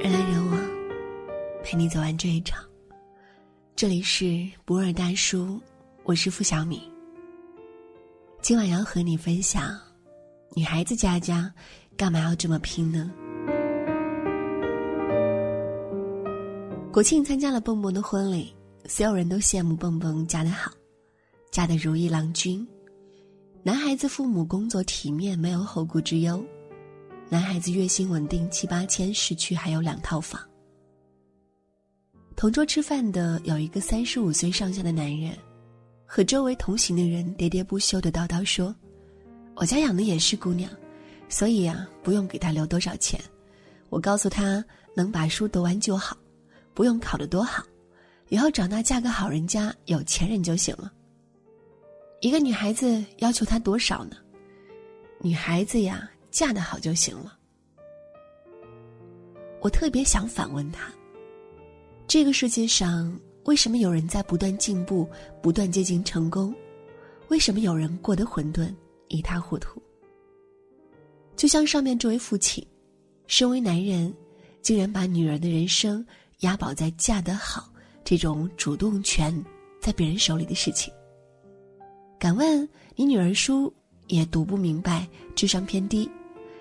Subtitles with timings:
[0.00, 0.60] 人来人往，
[1.64, 2.64] 陪你走完这一场。
[3.74, 5.60] 这里是不二大叔，
[6.04, 6.80] 我是付小米。
[8.40, 9.76] 今晚要和你分享，
[10.54, 11.52] 女孩子家家
[11.96, 13.10] 干嘛要这么拼呢？
[16.92, 18.54] 国庆参加了蹦蹦的婚礼，
[18.86, 20.70] 所有人都羡慕蹦蹦嫁得好，
[21.50, 22.64] 嫁得如意郎君。
[23.64, 26.40] 男孩子父母工作体面，没有后顾之忧。
[27.30, 30.40] 男孩子月薪稳定七八千，市区还有两套房。
[32.34, 35.36] 同桌吃饭的有一个三十五岁上下的男人，
[36.06, 38.74] 和周围同行的人喋喋不休的叨叨说
[39.56, 40.70] ：“我家养的也是姑娘，
[41.28, 43.20] 所以呀，不用给她留多少钱。
[43.90, 46.16] 我告诉她，能把书读完就好，
[46.72, 47.62] 不用考得多好，
[48.30, 50.90] 以后长大嫁个好人家、有钱人就行了。
[52.22, 54.16] 一个女孩子要求他多少呢？
[55.20, 57.36] 女孩子呀。”嫁得好就行了。
[59.60, 60.92] 我特别想反问他：
[62.06, 65.08] 这个世界上为什么有人在不断进步、
[65.42, 66.54] 不断接近成功？
[67.28, 68.72] 为什么有人过得混沌、
[69.08, 69.82] 一塌糊涂？
[71.36, 72.66] 就像上面这位父亲，
[73.26, 74.14] 身为男人，
[74.62, 76.04] 竟然把女儿的人生
[76.40, 77.70] 押宝在嫁得好
[78.04, 79.44] 这种主动权
[79.80, 80.92] 在别人手里的事情。
[82.18, 83.72] 敢问你女儿书
[84.08, 86.10] 也读不明白，智商偏低。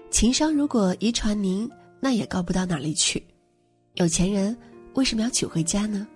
[0.09, 3.21] 情商如果遗传您，那也高不到哪里去。
[3.95, 4.55] 有钱人
[4.93, 6.07] 为什么要娶回家呢？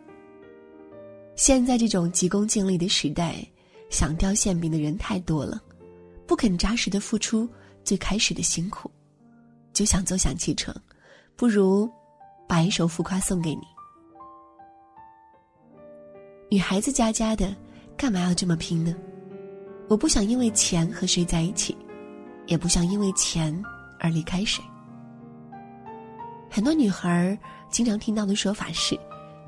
[1.35, 3.43] 现在这种急功近利的时代，
[3.89, 5.59] 想掉馅饼的人太多了，
[6.27, 7.49] 不肯扎实的付出
[7.83, 8.91] 最开始的辛苦，
[9.73, 10.73] 就想坐享其成，
[11.35, 11.89] 不如
[12.47, 13.61] 把一首浮夸送给你。
[16.49, 17.55] 女孩子家家的，
[17.97, 18.95] 干嘛要这么拼呢？
[19.91, 21.77] 我不想因为钱和谁在一起，
[22.45, 23.61] 也不想因为钱。
[23.99, 24.63] 而离开谁？
[26.49, 27.37] 很多女孩儿
[27.69, 28.97] 经常听到的说法是：“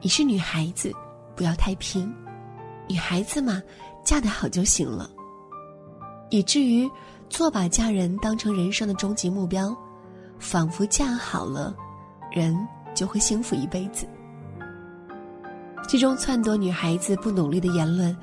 [0.03, 0.91] 你是女孩子，
[1.33, 2.13] 不要太拼。
[2.89, 3.63] 女孩子嘛，
[4.03, 5.09] 嫁得好就行了。”
[6.29, 6.87] 以至于
[7.29, 9.73] 错把嫁人当成人生的终极目标，
[10.39, 11.73] 仿佛嫁好了，
[12.33, 12.53] 人
[12.93, 14.05] 就会幸福一辈子。
[15.87, 18.15] 这种撺掇女孩子不努力的言论，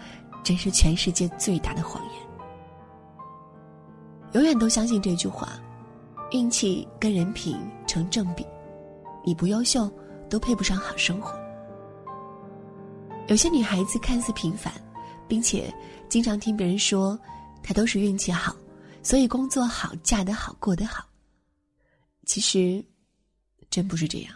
[0.43, 2.13] 真是全世界最大的谎言。
[4.33, 5.61] 永远都相信这句话。
[6.33, 7.59] 运气跟人品
[7.89, 8.47] 成正比，
[9.25, 9.91] 你不优秀
[10.29, 11.37] 都配不上好生活。
[13.27, 14.73] 有些女孩子看似平凡，
[15.27, 15.75] 并且
[16.09, 17.19] 经常听别人说
[17.65, 18.55] 她都是运气好，
[19.03, 21.05] 所以工作好、嫁得好、过得好。
[22.27, 22.81] 其实，
[23.69, 24.33] 真不是这样。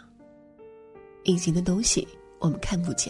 [1.23, 2.05] 隐形的东西
[2.39, 3.09] 我们看不见。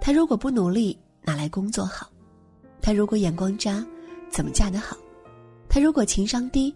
[0.00, 2.10] 她如果不努力，哪来工作好？
[2.80, 3.84] 她如果眼光渣，
[4.30, 4.96] 怎么嫁得好？
[5.68, 6.74] 她如果情商低？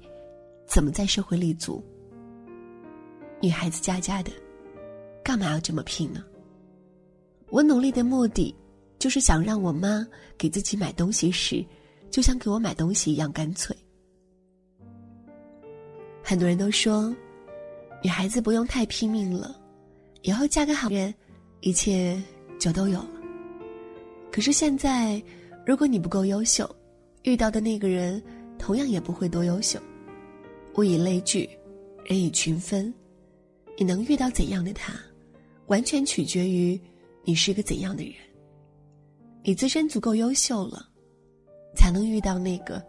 [0.66, 1.84] 怎么在社会立足？
[3.40, 4.32] 女孩子家家的，
[5.22, 6.24] 干嘛要这么拼呢？
[7.50, 8.54] 我努力的目的，
[8.98, 10.04] 就是想让我妈
[10.36, 11.64] 给自己买东西时，
[12.10, 13.76] 就像给我买东西一样干脆。
[16.22, 17.14] 很多人都说，
[18.02, 19.54] 女孩子不用太拼命了，
[20.22, 21.14] 以后嫁个好人，
[21.60, 22.20] 一切
[22.58, 23.16] 就都有了。
[24.36, 25.22] 可是现在，
[25.64, 26.69] 如果你不够优秀，
[27.22, 28.22] 遇到的那个人
[28.58, 29.80] 同样也不会多优秀。
[30.74, 31.48] 物以类聚，
[32.04, 32.92] 人以群分。
[33.78, 34.92] 你能遇到怎样的他，
[35.69, 36.78] 完全取决于
[37.24, 38.12] 你是个怎样的人。
[39.42, 40.86] 你自身足够优秀了，
[41.74, 42.84] 才能遇到那个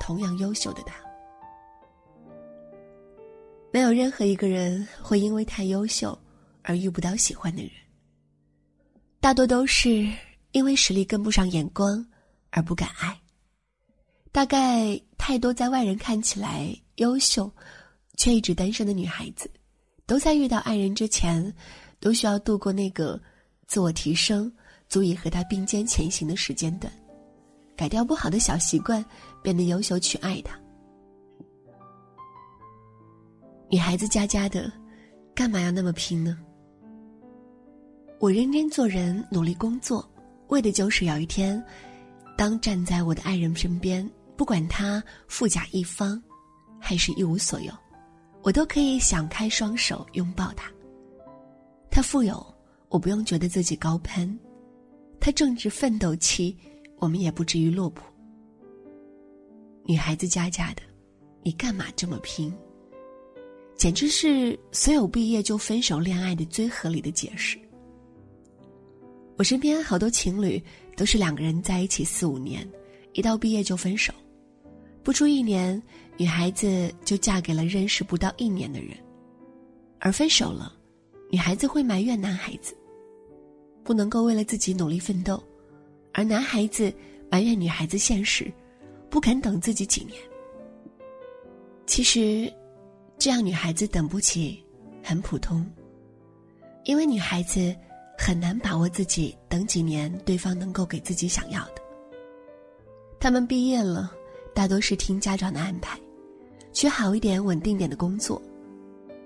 [0.00, 0.96] 同样优秀的他。
[3.72, 6.18] 没有任何一个人会因为太优秀
[6.64, 7.70] 而遇不到喜欢的人。
[9.20, 10.04] 大多都是
[10.52, 12.04] 因为实力跟不上眼光
[12.50, 13.18] 而不敢爱。
[14.32, 16.74] 大概太多在外人看起来。
[16.96, 17.50] 优秀，
[18.18, 19.50] 却一直单身的女孩子，
[20.04, 21.50] 都在遇到爱人之前，
[21.98, 23.18] 都需要度过那个
[23.66, 24.52] 自我提升、
[24.86, 26.92] 足以和他并肩前行的时间段，
[27.74, 29.02] 改掉不好的小习惯，
[29.42, 30.60] 变得优秀去爱他。
[33.70, 34.70] 女孩子家家的，
[35.34, 36.38] 干嘛要那么拼呢？
[38.18, 40.06] 我认真做人，努力工作，
[40.50, 41.62] 为的就是有一天，
[42.36, 46.22] 当站在我的爱人身边，不管他富甲一方。
[46.82, 47.70] 还是一无所有，
[48.40, 50.72] 我都可以想开双手拥抱他。
[51.90, 52.42] 他富有，
[52.88, 54.26] 我不用觉得自己高攀；
[55.20, 56.56] 他正值奋斗期，
[56.96, 58.02] 我们也不至于落魄。
[59.84, 60.80] 女孩子家家的，
[61.42, 62.50] 你干嘛这么拼？
[63.76, 67.58] 简直是所有毕业就分手恋爱的最合理的解释。
[69.40, 70.62] 我身边好多情侣
[70.94, 72.68] 都是两个人在一起四五年，
[73.14, 74.12] 一到毕业就分手。
[75.02, 75.82] 不出一年，
[76.18, 78.90] 女孩子就嫁给了认识不到一年的人，
[79.98, 80.70] 而分手了，
[81.30, 82.76] 女孩子会埋怨男孩子
[83.82, 85.42] 不能够为了自己努力奋斗，
[86.12, 86.92] 而男孩子
[87.30, 88.52] 埋怨女孩子现实，
[89.08, 90.20] 不肯等自己几年。
[91.86, 92.52] 其实，
[93.16, 94.62] 这样女孩子等不起，
[95.02, 95.66] 很普通，
[96.84, 97.74] 因为女孩子
[98.22, 101.80] 很难把握自己等几年对方能够给自己想要的。
[103.18, 104.12] 他们毕业了，
[104.54, 105.98] 大多是听家长的安排，
[106.70, 108.40] 去好一点、稳定点的工作，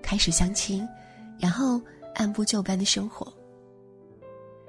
[0.01, 0.87] 开始相亲，
[1.39, 1.81] 然后。
[2.17, 3.27] 按部就班的生活。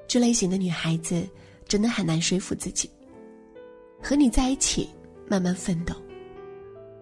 [0.09, 1.25] 这类型的女孩子
[1.69, 2.91] 真的很难说服自己，
[4.03, 4.89] 和你在一起
[5.29, 5.95] 慢慢奋斗。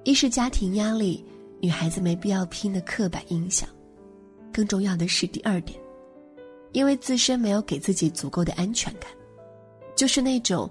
[0.04, 1.24] 一是家庭压力，
[1.60, 3.66] 女孩子没必要拼的刻板印象；
[4.52, 5.80] 更重要的是第二点，
[6.74, 9.08] 因为自身没有给自己足够的安全感，
[9.96, 10.68] 就是那种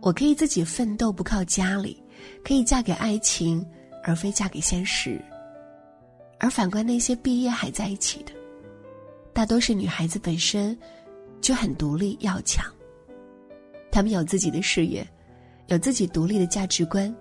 [0.00, 2.00] 我可以自己奋斗，不靠家里，
[2.44, 3.66] 可以嫁给爱情，
[4.04, 5.20] 而非嫁给现实。
[6.38, 8.32] 而反观那些毕业还在一起的。
[9.32, 10.78] 大多是女孩子本身
[11.40, 12.64] 就很独立要强，
[13.90, 15.06] 她们有自己的事业，
[15.66, 17.12] 有自己独立的价值观，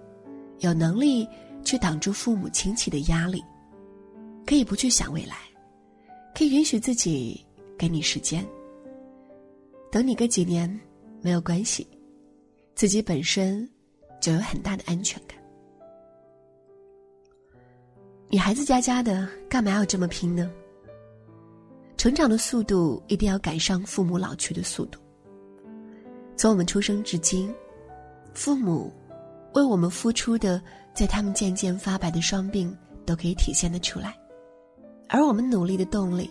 [0.60, 1.28] 有能力
[1.66, 3.44] 去挡住父母亲戚的压力，
[4.46, 5.36] 可以不去想未来，
[6.36, 7.44] 可以允许自己
[7.80, 8.46] 给你时间，
[9.90, 10.70] 等你个几年
[11.22, 11.88] 没有关系，
[12.76, 13.68] 自己本身
[14.20, 15.40] 就有很大的安全感。
[18.30, 20.52] 女孩子家家的，干嘛要这么拼呢？
[21.96, 25.00] 成长的速度一定要赶上父母老去的速度。
[26.36, 27.50] 从我们出生至今，
[28.34, 28.94] 父母
[29.54, 30.62] 为我们付出的，
[30.94, 32.76] 在他们渐渐发白的双鬓
[33.06, 34.18] 都可以体现得出来。
[35.08, 36.30] 而我们努力的动力，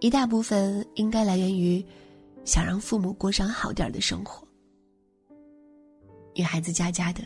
[0.00, 1.84] 一大部分应该来源于
[2.44, 4.46] 想让父母过上好点的生活。
[6.34, 7.22] 女孩子家家的，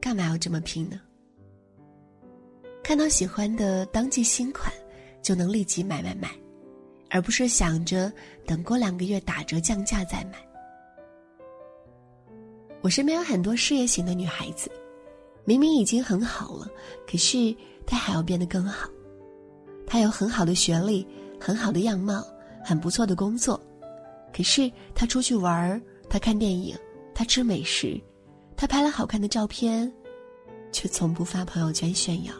[0.00, 1.00] 干嘛要这么拼呢？
[2.82, 4.72] 看到喜欢的当季新款，
[5.22, 6.30] 就能立即买买买。
[7.12, 8.12] 而不是想着
[8.46, 10.34] 等过两个月打折降价再买。
[12.82, 14.70] 我身边有很多事业型的女孩子，
[15.44, 16.68] 明明已经很好了，
[17.10, 17.52] 可是
[17.84, 18.88] 她还要变得更好。
[19.88, 21.04] 她有很好的学历、
[21.40, 22.24] 很好的样貌、
[22.62, 23.60] 很不错的工作，
[24.32, 26.76] 可是他出去玩儿、她看电影、
[27.14, 28.00] 他吃美食、
[28.56, 29.90] 他拍了好看的照片，
[30.70, 32.32] 却从不发朋友圈炫耀。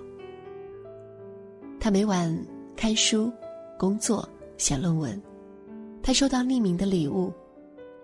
[1.80, 3.32] 他每晚看书、
[3.78, 4.28] 工作。
[4.58, 5.18] 写论文，
[6.02, 7.32] 他收到匿名的礼物，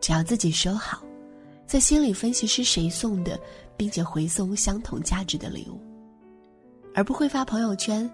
[0.01, 1.03] 只要自己收好，
[1.67, 3.39] 在心里分析是谁送的，
[3.77, 5.79] 并且回送相同价值的礼物，
[6.95, 8.11] 而不会发朋友圈，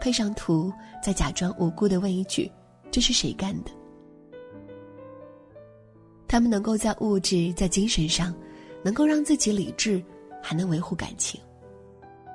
[0.00, 2.50] 配上图，再假装无辜的问一句
[2.90, 3.70] ：“这是谁干的？”
[6.26, 8.34] 他们能够在物质、在精神上，
[8.82, 10.02] 能够让自己理智，
[10.42, 11.40] 还能维护感情，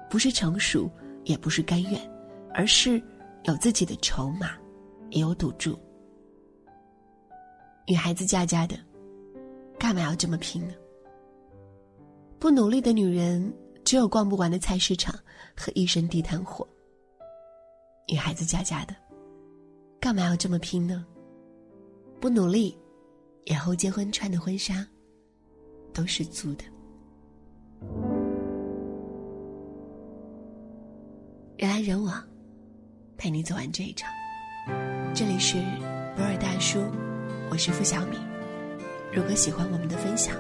[0.09, 0.89] 不是成熟，
[1.23, 1.99] 也不是甘愿，
[2.53, 3.01] 而是
[3.45, 4.51] 有自己的筹码。
[5.11, 5.79] 也有赌注。
[7.87, 8.75] 女孩子家家的，
[9.79, 10.73] 干嘛要这么拼呢？
[12.39, 13.53] 不努力的女人，
[13.85, 15.15] 只有逛不完的菜市场
[15.55, 16.67] 和一身地摊货。
[18.07, 18.95] 女孩子家家的，
[19.99, 21.03] 干嘛要这么拼呢？
[22.21, 22.77] 不努力，
[23.45, 24.85] 以后结婚穿的婚纱
[25.91, 26.63] 都是租的。
[31.57, 32.23] 人来人往，
[33.17, 34.07] 陪你走完这一场。
[35.15, 35.57] 这里是
[36.15, 36.83] 博尔大叔，
[37.49, 38.17] 我是付小米。
[39.11, 40.35] 如果喜欢我们的分享，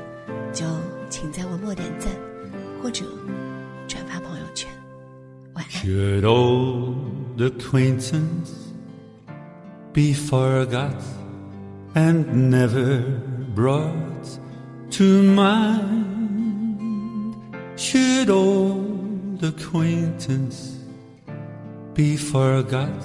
[0.53, 0.63] 就
[1.09, 2.13] 请在文末点赞
[2.79, 3.05] 或者。
[5.69, 8.73] Should old acquaintance
[9.93, 11.01] be forgot
[11.95, 12.99] and never
[13.53, 14.39] brought
[14.91, 16.15] to mind?
[17.75, 20.79] Should old acquaintance
[21.93, 23.03] be forgot?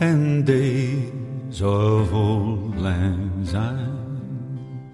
[0.00, 4.90] and days of old lang syne.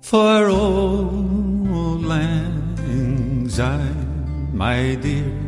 [0.00, 5.39] For old lang syne, my dear,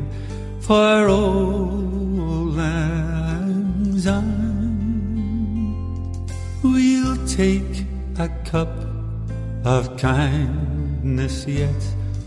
[0.63, 5.47] for old lang syne,
[6.63, 7.85] we'll take
[8.19, 8.73] a cup
[9.65, 11.83] of kindness yet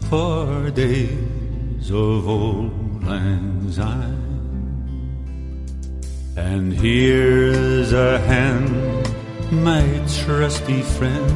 [0.10, 4.22] for days of old lang syne.
[6.36, 9.10] And here's a hand,
[9.51, 9.86] my
[10.20, 11.32] trusty friend.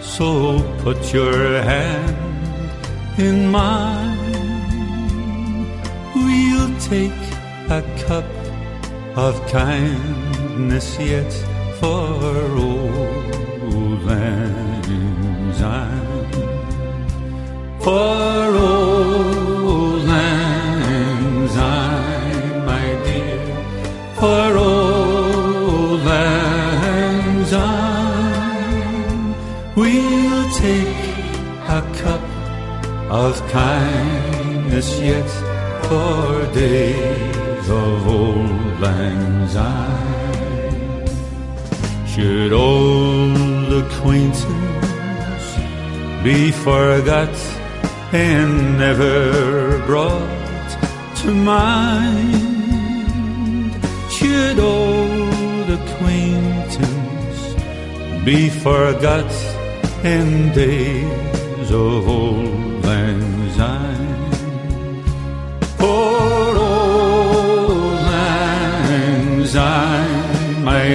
[0.00, 2.16] So put your hand
[3.18, 4.13] in mine
[6.88, 7.24] take
[7.70, 8.28] a cup
[9.16, 11.32] of kindness yet
[11.80, 12.12] for
[12.68, 16.32] old lang syne.
[17.80, 23.44] For old lang syne, my dear,
[24.18, 29.34] for old lang syne,
[29.74, 31.02] we'll take
[31.78, 32.24] a cup
[33.08, 35.43] of kindness yet
[35.94, 39.22] for days of old lang
[39.54, 41.06] syne.
[42.12, 45.46] Should old acquaintance
[46.26, 47.36] be forgot
[48.26, 48.52] and
[48.84, 49.14] never
[49.88, 50.68] brought
[51.20, 52.42] to mind?
[54.16, 57.40] Should old acquaintance
[58.28, 59.32] be forgot
[60.12, 63.22] and days of old lang
[63.58, 64.23] syne?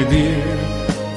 [0.06, 0.58] Dear,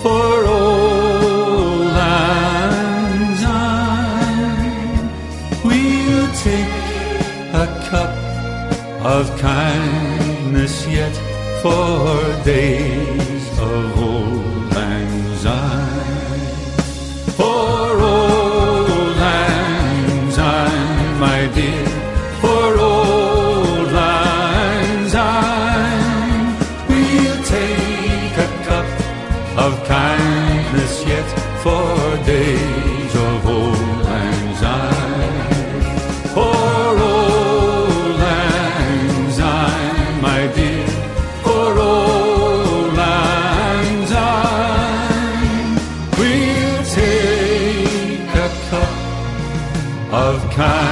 [0.03, 5.11] for old lang syne,
[5.65, 6.75] we'll take
[7.53, 8.13] a cup
[9.05, 11.15] of kindness yet
[11.63, 14.12] for days of old
[50.55, 50.92] kind.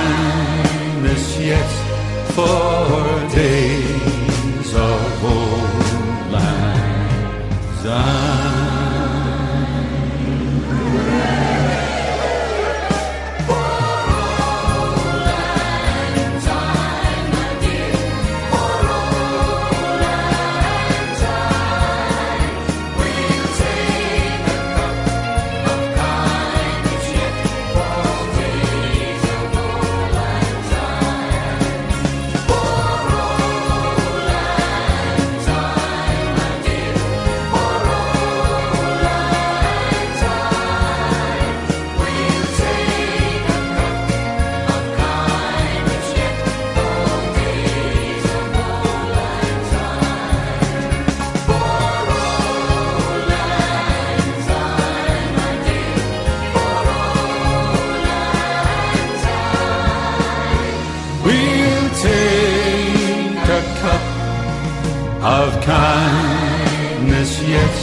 [65.23, 67.77] Of kindness yet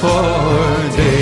[0.00, 1.19] for days